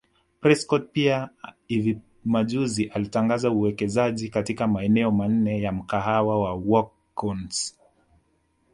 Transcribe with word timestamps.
Prescott 0.41 0.91
pia 0.91 1.29
hivi 1.67 1.99
majuzi 2.25 2.85
alitangaza 2.87 3.49
uwekezaji 3.49 4.29
katika 4.29 4.67
maeneo 4.67 5.11
manne 5.11 5.61
ya 5.61 5.71
mkahawa 5.71 6.41
wa 6.41 6.53
WalkOns 6.55 7.79